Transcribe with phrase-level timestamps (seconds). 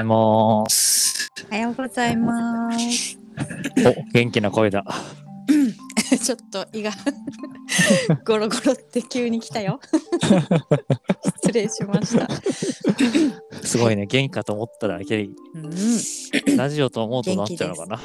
[0.00, 1.30] ざいます。
[1.50, 3.18] おはようございます。
[3.86, 4.84] お、元気な声だ。
[6.24, 6.90] ちょっと胃が
[8.26, 9.80] ゴロゴロって急に来たよ。
[11.42, 12.28] 失礼しました。
[13.62, 15.58] すごいね、元気かと思ったら、いきなりう
[16.52, 18.00] ん、ラジオと思うとなっちゃうのかな。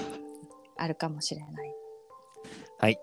[0.77, 1.73] あるかもしれない。
[2.77, 2.99] はい。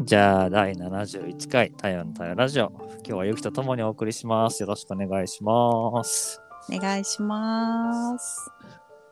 [0.00, 2.70] じゃあ、第71回、太陽の太陽ラジオ。
[2.70, 4.62] 今日はゆきとともにお送りします。
[4.62, 6.40] よろしくお願いします。
[6.68, 8.39] お願いします。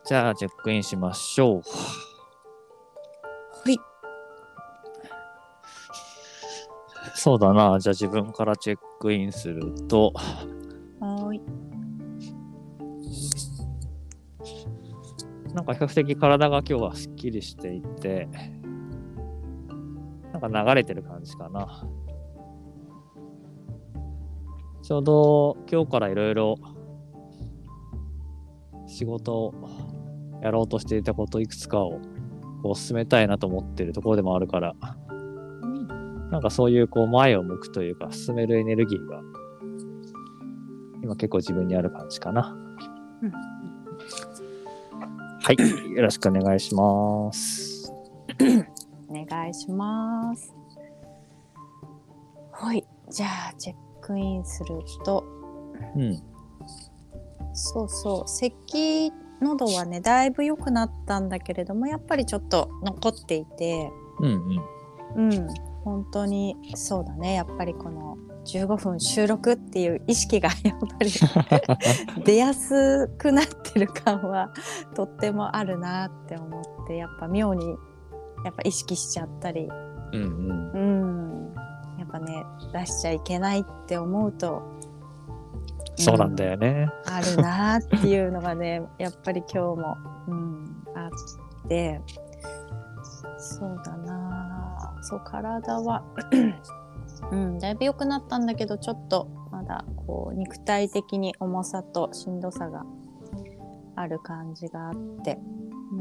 [0.09, 1.61] じゃあ、チェックインしましょう。
[3.63, 3.77] はい。
[7.13, 7.79] そうだな。
[7.79, 11.41] じゃあ、自分からチェックインすると、はーい。
[15.53, 18.27] なんか比較的体が今日はすっきりしていて、
[20.33, 21.87] なんか流れてる感じかな。
[24.81, 26.55] ちょうど今日からいろいろ
[28.87, 29.53] 仕事を
[30.41, 31.99] やろうとしていたこといくつかを
[32.63, 34.75] こう進めたいなと思ってるところでもあるから、
[36.31, 39.21] なんかそういうこう前を向くというか進めるエネルギーが
[41.03, 42.55] 今結構自分にある感じかな。
[43.21, 43.31] うん
[45.41, 47.91] はい、よろしくお願いします。
[49.09, 50.53] お願いします。
[52.51, 52.85] はい。
[53.09, 55.25] じゃあ、チェックインすると、
[55.95, 56.21] うん、
[57.53, 64.79] そうそう、咳、喉はね、だいぶ良くなったんだけれども、やっぱりちょっと残っていて、うん、うん。
[65.15, 65.47] うん、
[65.83, 67.33] 本当にそうだね。
[67.33, 71.11] やっぱりこの15分収録っていう意識が やっぱり
[72.23, 74.51] 出やすくなってる感は
[74.95, 77.65] とってもあるなって思ってやっぱ妙に
[78.43, 79.69] やっぱ意識しちゃったり、
[80.13, 80.71] うん、うん。
[80.71, 81.53] うん、
[81.99, 84.61] やっぱね出しちゃいけないって思うと
[85.99, 86.89] そうなんだよね。
[87.05, 89.97] あるなっていうのがね やっぱり今日も、
[90.27, 92.01] うん、あって。
[93.37, 96.03] そうだなそう体は、
[97.31, 102.85] うん、だいぶ良くなったんだけどちょっとまだこう肉体的に重さとしんどさが
[103.95, 104.93] ある感じがあっ
[105.23, 105.39] て、
[105.91, 105.95] う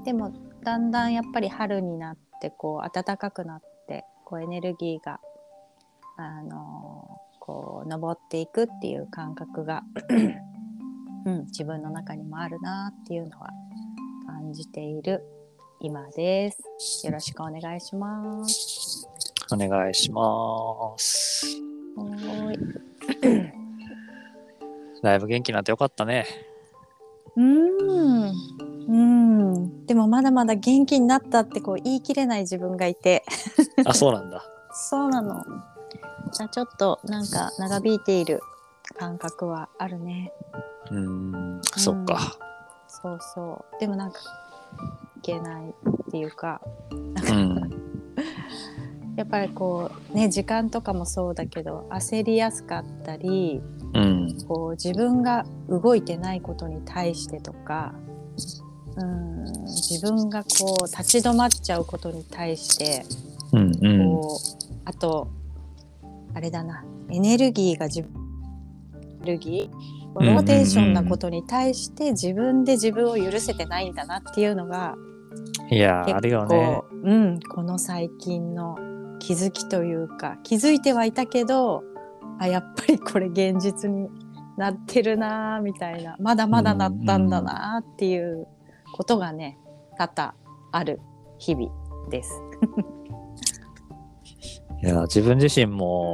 [0.00, 5.20] ん、でもだんだんやっぱり春になってこう暖かくなってこうエネルギーが
[6.16, 9.82] あのこう登っていくっていう感覚が、
[11.26, 13.50] うん、自分の中にもあるなっていうのは
[14.26, 15.24] 感じている
[15.80, 17.06] 今です。
[17.06, 19.08] よろしくお願いします。
[19.52, 21.46] お願いします。
[21.96, 22.58] はーい。
[25.02, 26.26] だいぶ元気になってよかったね。
[27.36, 28.32] うーん。
[28.88, 29.86] うん。
[29.86, 33.24] でもまだまだ元気になったってこう言い切れない自分がいて。
[33.84, 34.42] あ、そうなんだ。
[34.72, 35.44] そうなの。
[36.40, 38.40] あちょっとなんか長引いている
[38.98, 40.32] 感覚はあるね。
[40.90, 42.36] うーん、そっか。
[42.88, 43.80] そうそう。
[43.80, 44.20] でもなんか
[45.18, 46.60] いけないっていうか、
[46.90, 47.70] うん、
[49.16, 53.62] やっぱりこうね時間とかもそうだけど焦りやすかったり
[53.94, 57.94] うん、こう自分が動いてないことに対してとか
[58.96, 63.04] うん自分がこう立ち止まっちゃうことに対して
[63.52, 64.14] うん、うん。
[64.20, 65.28] こうあと
[66.34, 68.10] あれだなエネルギーが自分
[69.02, 74.94] エネルギーローテーションなことに対して自分で自分を許せてないんだなっていうのが
[75.70, 78.76] いやあるよね構。、うん、この最近の
[79.18, 81.82] 気づきというか気づいてはいたけど
[82.38, 84.08] あやっぱりこれ現実に
[84.56, 88.46] なってるなーみたいなまだまだなったんだなーっていう
[88.92, 89.58] ことがね
[89.98, 90.34] 多々
[90.72, 91.00] ある
[91.38, 91.70] 日々
[92.10, 92.30] です。
[94.82, 96.13] いやー、自分自身も、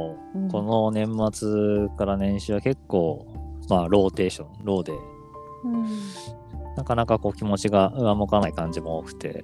[0.51, 3.27] この年末から年始は結構、
[3.69, 4.93] まあ、ローテンション、ローで、
[5.63, 5.85] うん。
[6.77, 9.43] なかなかこう気持ちが上向かない感じも多くて、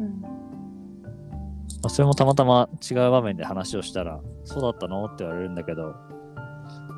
[0.00, 0.20] うん。
[0.22, 0.28] ま
[1.84, 5.04] あ、それもたまたま違う場面で話をしたら、そうだったの？
[5.04, 5.94] って言われるんだけど、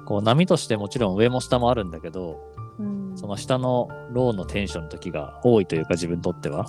[0.06, 2.40] こう波としてもちろん上も下もあるんだけど、
[2.78, 3.16] うん。
[3.16, 6.66] その下のローのテンションの時が多いというか自分にとっては。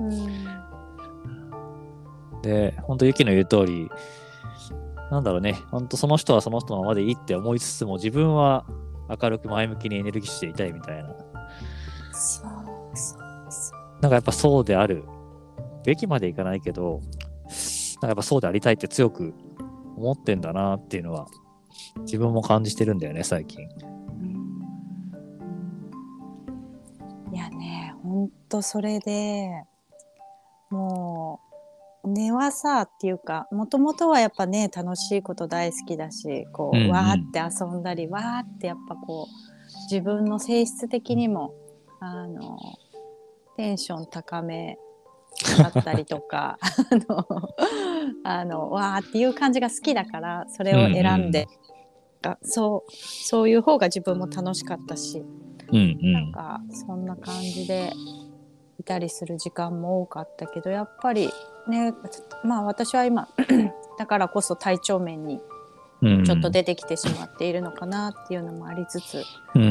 [0.00, 0.04] う
[2.36, 2.42] ん。
[2.42, 3.90] で、本当ユキの言う通り、
[5.10, 8.66] なんだろうね、本当その人はその人のままでいいって思いつつも、自分は
[9.08, 11.08] 明るく前向きにエネルギッシュでいたいみたいな。
[12.12, 12.50] そう
[12.94, 13.20] そう
[13.50, 15.04] そうなんかやっぱそうである
[15.84, 19.34] べきまでいかないけど、なんかやっぱそうでありたいって強く
[19.96, 21.26] 思ってんだなっていうのは、
[22.00, 23.66] 自分も感じてるんだよね、最近。
[27.32, 29.64] いやねほんとそれで
[30.70, 31.47] もう
[32.04, 41.52] 根はさっていうかもともとはやっぱね楽しいこと大好きだしこう、うんうんわーって遊んだりわーってやっぱこう自分の性質的にも
[42.00, 42.58] あの
[43.56, 44.78] テンション高め
[45.58, 46.58] だったりとか
[46.90, 47.26] あの
[48.24, 51.46] あのわーっていう感じが好きだからそれを選んで、
[52.22, 55.20] がそうそういう方が自分も楽しかったし、
[55.72, 56.32] うんうなんん。
[56.32, 57.92] かそんな感じで
[58.78, 61.30] いたりする時間も多かったけどやっぱり
[61.68, 61.92] ね
[62.44, 63.28] まあ私は今
[63.98, 65.40] だからこそ体調面に
[66.00, 69.66] うんちょっと出てきてしまっているのかなっていうのもありつつ、うんう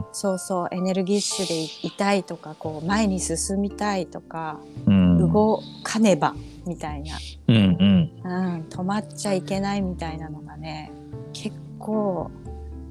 [0.00, 0.04] ん。
[0.12, 5.18] そうそうエネルギッシュでいたいとかこう前に進みたいとか、うん。
[5.18, 6.34] 動かねば
[6.66, 7.18] みたいな、
[7.48, 8.10] うんうん。
[8.24, 10.90] うん、止まっちゃいけないみたいなのがね
[11.34, 12.30] 結構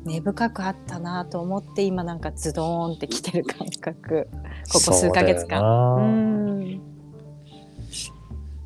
[0.06, 4.30] 根深くあったなと思って今なんかズドーンってきてる感覚
[4.70, 5.62] ここ数ヶ月間。
[5.62, 5.96] な。
[6.04, 6.82] ん。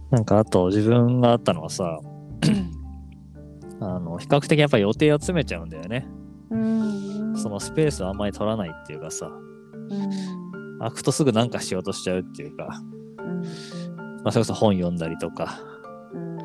[0.10, 2.00] なんかあと自分があったのはさ、
[3.80, 6.08] あの、比較的やっぱり予定を詰めちゃうんだよね。
[6.50, 10.80] うんそのスペースをあんまり取らないっていうかさ、うん。
[10.80, 12.82] 開くとすぐなんかしようとしちゃうっていうか、
[13.20, 13.42] うん。
[14.24, 15.60] まあそれこそ本読んだりとか、
[16.14, 16.38] うん。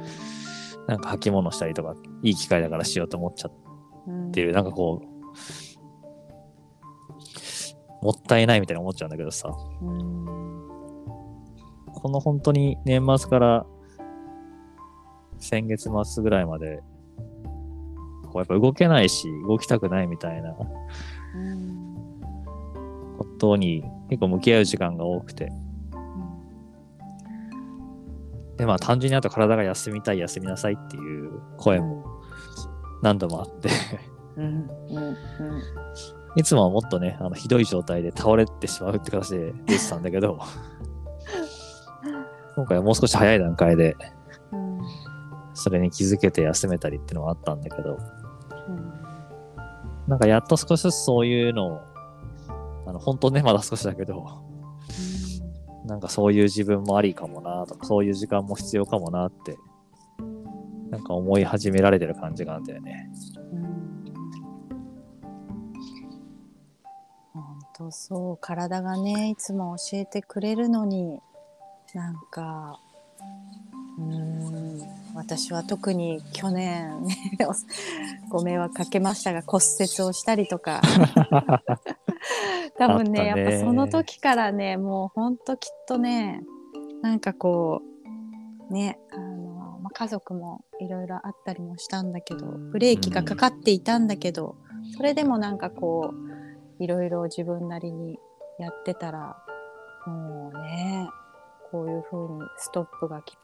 [0.86, 5.75] なんか履き物したりとか、いい機会だからしようと思っちゃうんってる、なんかこう、
[8.06, 10.24] もったいないみたいに思っちゃうんだけどさ、うん。
[11.92, 13.66] この本当に年末から
[15.40, 16.84] 先月末ぐらいまで、
[18.26, 20.54] こうやっぱ動けないし、動きたくないみたいな。
[21.34, 21.96] うん。
[23.18, 25.50] ことに結構向き合う時間が多くて、
[28.56, 32.04] で、まあ単純にあと体が休みたい、休みなさいっていう声も
[33.02, 33.68] 何度もあって、
[34.36, 34.44] うん。
[34.44, 34.96] うん。
[34.98, 35.16] うん
[36.36, 40.38] いつもはもっとね、あのひどい状態で倒れてしまうって形で出てたんだけど、
[42.54, 43.96] 今回はもう少し早い段階で、
[44.52, 44.80] うん。
[45.54, 47.98] それに気づけて休めたりっていうのはあったんだけど、
[48.68, 48.92] うん。
[50.06, 51.80] なんかやっと少しずつそういうのを、
[52.86, 54.26] あの、本当ね、まだ少しだけど、
[55.86, 59.56] なんかそういう自分もありかもなとか、そういう時間も必要かもなって、
[60.90, 63.10] なんか思い始められてる感じがあるんだよね。
[64.04, 64.05] 本
[67.78, 71.20] 当そう体がねいつも教えてくれるのに
[71.94, 72.81] なんか
[73.99, 74.81] うーん
[75.14, 77.17] 私は特に去年ね
[78.28, 80.81] ご迷惑かけましたが骨折をしたりとか。
[82.78, 86.43] 多分ねやっぱその時からねもう本当きっとね
[87.00, 87.81] なんかこ
[88.69, 94.56] うねあの、まあ、家族もいろいろあったりもしたんだけどブレーキがかかっていたんだけど、
[94.94, 96.25] それでもなんかこう
[96.78, 98.19] いろいろ自分なりに
[98.58, 99.37] やってたら
[100.06, 101.08] もうね
[101.70, 103.37] こういう風にストップがき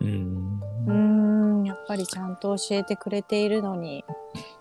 [0.00, 0.60] うん。
[0.86, 4.04] うーんやっぱりちゃんと教えてくれているのに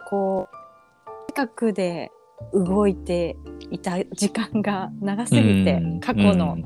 [0.10, 2.12] こう近くで
[2.54, 3.38] 動いて
[3.69, 6.00] いた時間が長すぎてうん。
[6.00, 6.57] 過去の、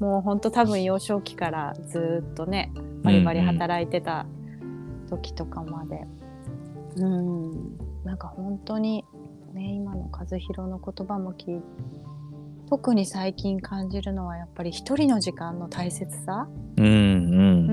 [0.00, 2.72] もうほんと多分幼少期からずっとね
[3.02, 4.26] バリバリ働いてた
[5.08, 6.06] 時とかまで。
[6.96, 7.78] うん。
[8.04, 9.04] なんか本当に
[9.52, 11.66] ね今の和弘の言葉も聞いて
[12.72, 17.72] 特に最近感じるのはやっぱり一人の時間の大切さ、うんうんう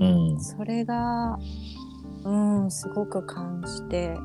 [0.00, 0.40] んうん。
[0.40, 1.38] それが
[2.24, 2.34] う
[2.64, 4.16] んすごく感じて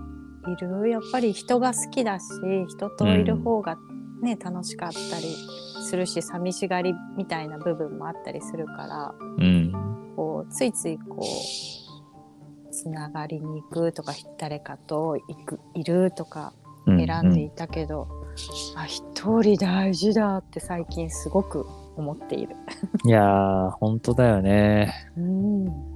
[0.48, 0.88] いる。
[0.88, 2.26] やっぱり人が好きだし
[2.70, 3.78] 人といる方が
[4.22, 5.36] ね、楽しかったり
[5.84, 9.74] するし寂しがりみたいな部分もあったりするからうん。
[10.16, 18.08] こうついついこうつながりに行くとか誰かと行くいるとかうん選んでいたけど、
[18.76, 22.56] あ一人大事だって最近すごく思っている。
[23.06, 24.94] いやー、本当だよね。
[25.18, 25.94] うん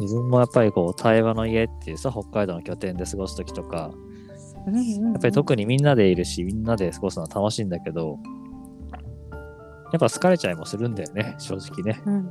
[0.00, 3.92] 自分もやっぱりこう、対話の家っていうさ、北海道の拠点で過ごすときとか、
[4.66, 8.18] やっぱり特にみんなでいるし、みんなで過ごすのは楽しいんだけど、
[9.92, 12.00] やっぱ疲れちゃいもするんだよね、正直ね。
[12.04, 12.28] うんうんうん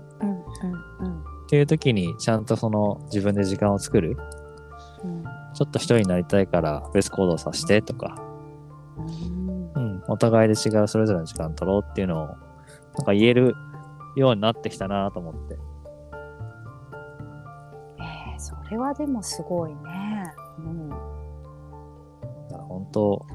[1.08, 4.18] うんっていう時に、ちゃんとその自分で時間を作る。
[5.54, 8.16] うんちょっと一人になりたいから別行動させてとか、
[8.98, 9.72] うん。
[9.76, 12.38] うん、お互いで違うそれぞれの時間取ろうっていうのを、なん
[13.06, 13.56] か言える
[14.16, 15.58] ようになってきたなと思って。
[18.00, 20.34] えーそれはでもすごいね。
[20.58, 20.90] うん。
[22.50, 23.26] だ本当、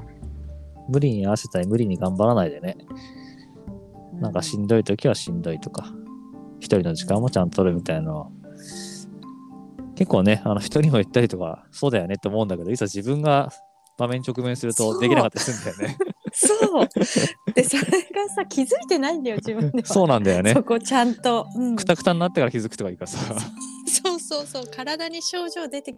[0.89, 2.77] 無理に合わせたり無理に頑張らないでね、
[4.13, 5.85] なんかしんどい時はしんどいとか、
[6.59, 8.29] 一人の時間もちゃんと取るみたいなのは、
[9.99, 13.51] 結構ね、あの人にも言ったりとか、そうだよねって思うんだけど、いざ自分が
[13.97, 15.97] 場面直面するとできなかったりするんだよね。
[16.31, 16.87] そう。
[17.53, 19.85] でそれがさ気づいてないんだよ自分では。
[19.85, 20.63] そうなんだよねそ。
[20.63, 21.47] こちゃんと。
[21.53, 23.17] うんくたくたになってから気づくとかいいからさ。
[24.01, 25.93] そうそうそう体に症状出て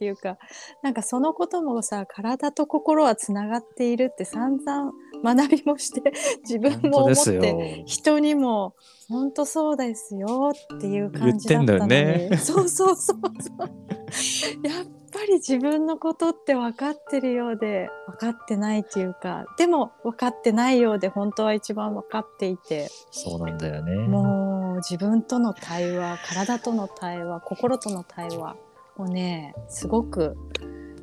[0.00, 0.38] っていうか
[0.82, 4.92] なんかそのこともさ体と心はつながっているって散々
[5.22, 6.14] 学びもして
[6.48, 7.24] 自分も思っ。
[7.24, 8.74] て人にも
[9.10, 13.68] 本当そうですよっていう感じだったのに言ってんだよね そうそうそうそう
[14.66, 23.96] やっぱり自分のことって分かってるようで分かってないっていうかでも分かってないようで本当は一番分かっていてそうなんだよね。
[23.96, 28.56] もう自分との対話体との対話心との対話
[29.00, 30.36] をねすごく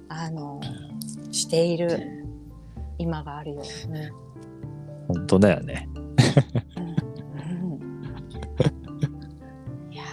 [0.09, 0.61] あの
[1.31, 2.25] している
[2.97, 3.61] 今があるよ。
[3.89, 4.27] うん
[5.07, 5.87] 本当だよね。
[9.89, 10.07] いやー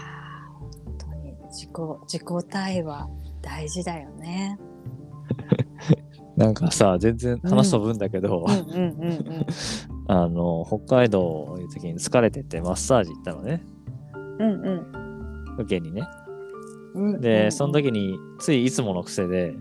[0.52, 1.70] 本当に自己
[2.06, 3.08] 自己対話
[3.42, 4.58] 大事だよね。
[6.36, 8.44] なんかさ、全然話飛ぶんだけど、
[10.08, 13.64] あの、北海道いう時に疲れててマッサージ行ったのね。
[14.38, 16.02] うんうん受けにね。
[16.94, 17.20] うん。
[17.20, 19.54] で、その時についいつもの癖で、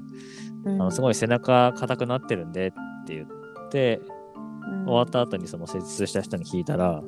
[0.66, 2.72] ああのすごい背中硬くなってるんでっ
[3.06, 4.00] て言って、
[4.86, 7.02] 終わった後にその施術した人に聞いたら、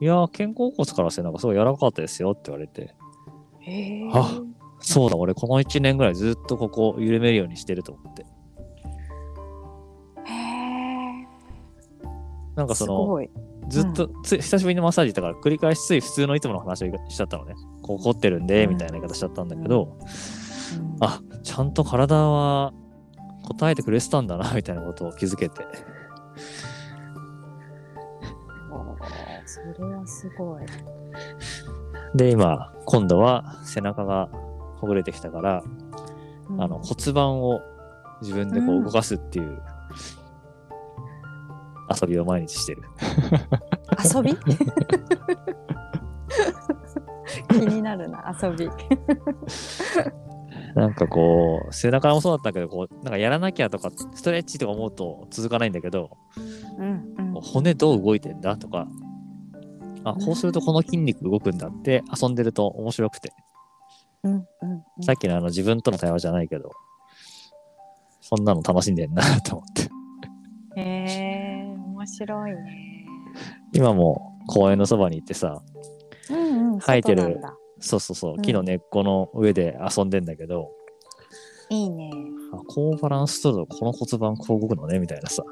[0.00, 2.94] いやー、肩甲骨から背中すごい柔らかかったですよって言われて、
[4.12, 4.40] あ
[4.80, 8.26] そうだ、俺この1年ぐらいずっとここ緩めるようにしてると思って。
[12.56, 13.20] なんかその。
[13.68, 17.54] ずっと、つい久しぶりにマッサージ行ったから繰り返しつい普通のいつもの話をしちゃったのね。
[17.82, 19.96] こう凝ってるんで、うんみたいな言い方しちゃったんだけど、
[20.78, 22.72] うんあ、ちゃんと体は
[23.48, 25.64] 答えてくれてたんだな、みたいなことを気づけて。
[29.46, 30.64] それはすごい。
[32.14, 34.28] で、今、今度は背中が
[34.76, 35.68] ほぐれてきたから、う
[36.54, 37.62] んあの骨盤を
[38.20, 39.62] 自分でこううん動かすっていう
[41.90, 42.82] 遊びを毎日してる。
[44.14, 44.36] 遊び？
[47.48, 48.68] 気になるな遊び。
[50.74, 56.10] なんかこう、背中もそうだったけど、こう、なんかやらなきゃとか、ストレッチとか思うと続かないんだけど、
[56.78, 58.86] うんうん骨どう動いてんだとか、
[60.04, 63.32] あ、こうするとこの筋肉動くんだって遊んでると面白くて、
[64.22, 66.70] うんうんうんさっきのあの自分との対話じゃないけど、
[68.20, 69.82] そんなの楽しんでんなと思って。
[70.76, 71.43] へえ
[72.04, 73.06] 面白いね。
[73.72, 75.62] 今も公園のそばに行ってさ、
[76.30, 77.40] うんうん生えてる
[77.80, 80.70] そうそうそうう、ん木の根っこの上で遊んでんだけど、
[81.70, 82.10] いいね。
[82.52, 85.42] あこうバランス取るとこの骨盤こう動くのねみたいなさ、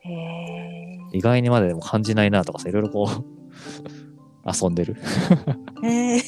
[0.00, 0.98] へえ。
[1.12, 3.08] 意外にまででも感じないなとかさ、いろいろこう、
[4.46, 4.96] 遊んでる。
[5.82, 6.20] へえ。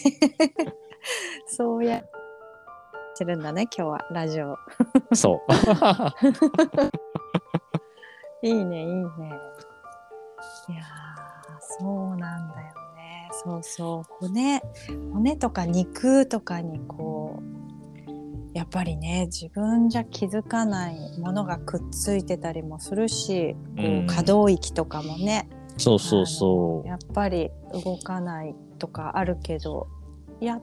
[1.46, 2.10] そうやっ
[3.16, 4.56] てるんだね今日はラジオ。
[5.14, 5.52] そう。
[8.42, 9.02] いいねいいね。
[10.68, 13.28] いやーそうなんだよね。
[13.44, 14.61] そうそう骨
[15.12, 17.52] 骨とか肉とかにこう
[18.52, 29.88] やっぱりね自分じゃ気づかないものがくっついてたりもするし、こう可動域とかもねそうそうそやっぱり動かないとかあるけど
[30.40, 30.62] やっ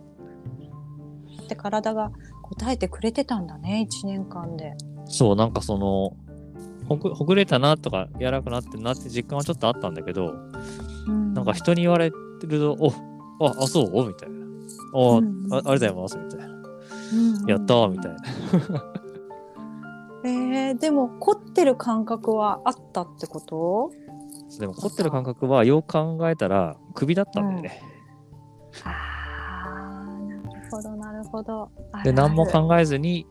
[1.48, 2.12] て体が
[2.44, 4.74] 答えてくれてたんだね1年間で。
[5.08, 5.12] う。
[5.12, 6.16] そう、なんかその、
[6.90, 10.34] ほぐほぐれたなとか、柔らかくなってるなって実感はちょっとあったんだけど、
[11.08, 12.18] なんか人に言われて
[12.48, 12.76] ると、
[13.40, 14.08] おあ、あ、そう？
[14.08, 14.36] みたいな。
[14.96, 16.46] あ、うんあありがとうございますみたいな。
[16.48, 16.50] う
[17.46, 18.18] んやったーみたいな。
[20.26, 23.92] えー、でも凝ってる感覚はあったってこと？
[24.60, 27.82] でも凝ってる感覚はよく考えたら首だったんだよね。
[28.84, 31.70] あーなるほどなるほど。
[31.94, 33.26] あで、何も考えずに、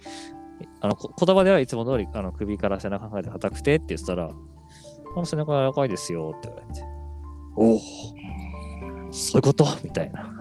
[0.80, 4.36] あのこ言葉ではいつも通りあの首から背中考えて硬くてって言ってたら、こ
[5.16, 6.84] の背中柔らかいですよって言われて、
[7.56, 9.66] おお、そういうこと？
[9.82, 10.32] みたいな。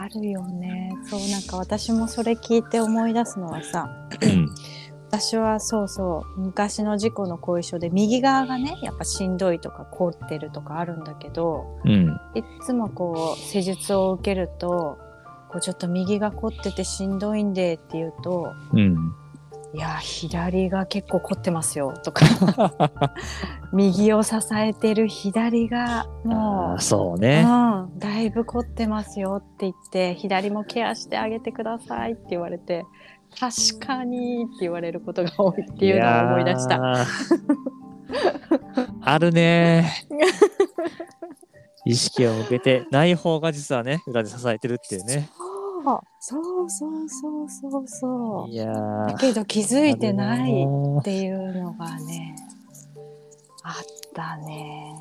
[0.00, 0.90] あるよね。
[1.04, 3.88] そうなんか私もそれ聞いて思い出すのはさ
[4.22, 4.48] うん
[5.08, 12.16] 私はそうそう昔の事故の後遺症で右側がねやっぱしんどいとか凝ってるとかあるんだけどうん。
[12.36, 14.98] いっつもこう施術を受けると
[15.50, 19.14] こうちょっと右が凝っててしんどいんでって言うとうん。
[19.72, 22.24] いや左が結構凝ってますよとか
[23.72, 27.44] 右を支えてる左がもああ、そうう、ね。
[27.46, 32.84] うん、だいぶ凝ってますよって言って左もケアしてあげてくださいって言われて
[33.38, 37.06] 確かにって言われることが多いっていうのを思い出した。
[39.02, 40.04] あるね。
[41.84, 45.28] 意識を向けてない方が実はね、裏で支えてるっていうね。
[46.20, 49.06] そうそうそうそうそういやー。
[49.08, 52.36] だけど気づいてないっていうのがね
[53.62, 53.74] あっ
[54.14, 54.94] たね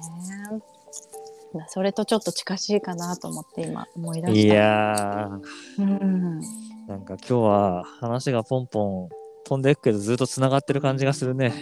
[1.68, 5.84] それとちょっと近しいかなと思って今思い出したやー。
[5.84, 6.40] うん、
[6.88, 9.10] なんか今日は話がポンポン
[9.46, 11.54] 飛んでいくけどずっとつながってる感じがするね。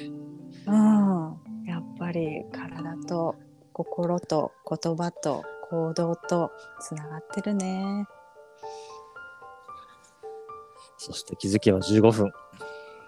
[0.67, 0.75] うん、
[1.65, 3.35] やっぱり体と
[3.77, 8.07] 心と言葉と行動とつながってるね。
[10.97, 12.31] そして気づけば15分。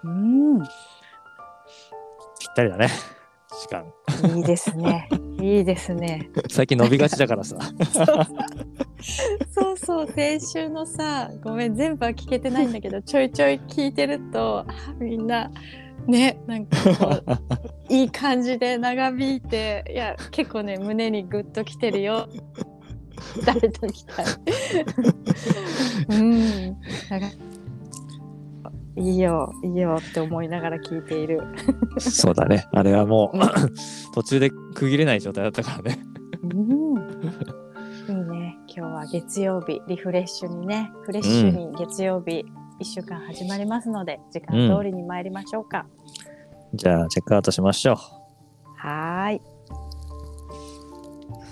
[0.04, 0.70] うん、ぴっ
[2.56, 2.88] たりだね。
[3.60, 4.38] 時間。
[4.38, 5.10] いいですね。
[5.42, 6.30] いいですね。
[6.52, 7.58] 最近伸びがちだからさ。
[9.52, 15.50] そうそう先週のさごめん全部は聞けてないんだけどちょいちょい聞いてるとあみんな
[16.10, 16.78] ねなんか
[17.90, 22.28] いい感じで長引いていや結構ね胸にグッときてるよ。
[23.46, 24.24] 誰ときた？
[24.24, 24.26] い
[26.10, 26.78] うん。
[28.96, 31.42] いいよいいよって思いながら聞いている。
[32.00, 32.66] そうだね。
[32.72, 33.44] あれはもううん。
[34.14, 36.00] 途中で区切れない状態だったからね。
[36.44, 36.98] うん。
[38.08, 38.58] いいね。
[38.68, 42.46] 今日は月曜日リフレッシュにねフレッシュに月曜日
[42.80, 45.86] 1週間始まりますので、時間通りに参りましょうか、
[46.74, 47.96] じゃあチェックアウトしましょう。
[48.78, 49.42] はーい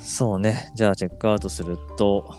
[0.02, 0.72] そうね。
[0.74, 2.34] じゃあチェックアウトすると、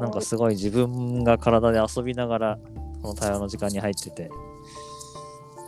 [0.00, 2.58] なんかすごい自分が体で遊びながら、
[3.00, 4.30] この対話の時間に入ってて、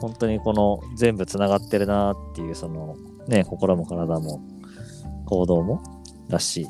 [0.00, 2.97] 本当にこの全部つながってるなっていう、その
[3.29, 4.43] ね、心も体も
[5.25, 5.83] 行動も
[6.29, 6.69] だし、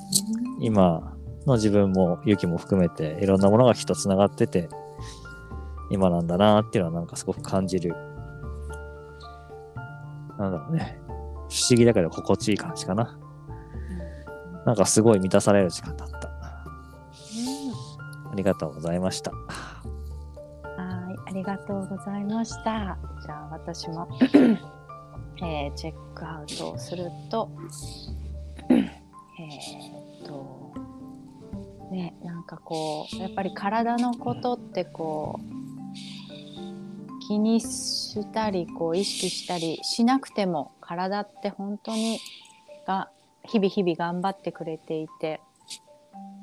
[0.60, 4.68] 今の自分も勇気も含めていろんなものがきっとつながってて、
[5.90, 7.94] 今なんだなっていうのはなんかすごく感じる。
[10.38, 10.98] なんだろうね。
[11.06, 11.12] 不
[11.70, 13.18] 思議だけど心地いい感じかな。
[14.64, 16.28] なんかすごい満たされる時間だった。
[18.30, 19.32] ありがとうございました。
[19.32, 24.08] はいありがとうございましたじゃあ私も、
[25.42, 27.50] えーチェックアウトをすると
[28.68, 30.72] えーっと
[31.90, 35.59] ねなんかこうやっぱり体のことってこう
[37.30, 42.18] 気にしたりこう意識したりしなくても体って本当に
[42.84, 43.08] が
[43.44, 45.40] 日々日々頑張ってくれていて。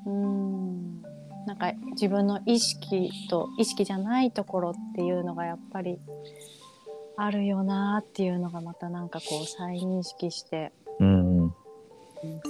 [0.05, 1.01] うーん。
[1.45, 5.99] なんか自分の意識と意識じゃないところっていうのがやっぱり
[7.17, 10.71] あるよなっていうのがまたなんかこう再認識して、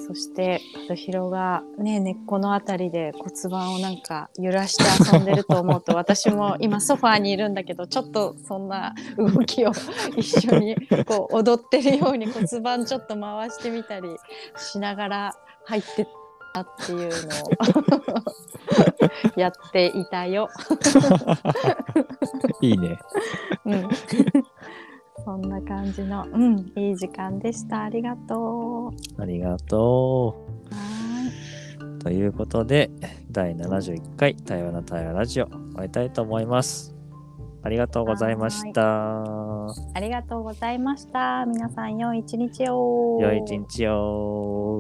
[0.08, 9.72] そして和弘がね根っこのあたりで骨盤をなんか揺らして遊んでると思うと 私も今ソファーにいるんだけどちょっとそんな動きを
[10.16, 10.76] 一緒に
[11.06, 14.10] こう踊ってるように骨盤ちょっと回してみたり
[14.58, 16.08] しながら入ってっ
[16.54, 17.36] たっていうの
[19.36, 20.50] を やっていたよ。
[22.62, 22.98] いいね。
[23.66, 23.90] うん、
[25.24, 27.84] そんな感じの、うん、いい時間でした。
[27.84, 28.77] ありがとう。
[29.18, 30.36] ありがと
[30.72, 31.32] は
[32.00, 32.00] う。
[32.00, 32.90] ということで、
[33.32, 36.96] 第71回対話の対話ラジオ終わりたいと思います。
[37.64, 39.24] ありがとうございました。
[39.24, 41.46] ありがとうございました。
[41.46, 43.20] 皆さん、良い一日を。
[43.22, 44.80] 良い一日を。